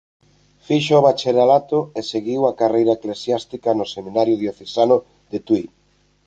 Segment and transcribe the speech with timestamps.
[0.67, 4.97] Fixo o bacharelato e seguiu a carreira eclesiástica no seminario diocesano
[5.31, 5.63] de Tui.